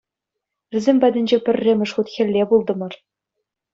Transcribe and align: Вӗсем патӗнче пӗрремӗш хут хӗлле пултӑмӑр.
Вӗсем 0.71 0.97
патӗнче 1.01 1.37
пӗрремӗш 1.45 1.91
хут 1.95 2.07
хӗлле 2.13 2.41
пултӑмӑр. 2.49 2.93